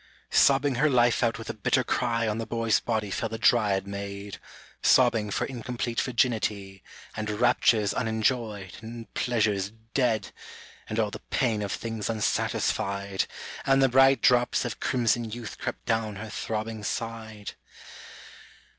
[0.31, 3.85] Sobbing her life out with a bitter cry On the boy's body fell the Dryad
[3.85, 4.39] maid,
[4.81, 6.81] Sobbing for incomplete virginity,
[7.15, 10.31] And raptures unenjoyed, and pleasures dead,
[10.89, 15.59] And all the pain of things unsatisfied, / And the bright drops of crimson youth
[15.59, 17.51] crept down // her throbbing side.